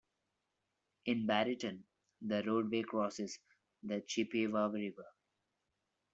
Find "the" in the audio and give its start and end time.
2.23-2.41, 3.83-4.01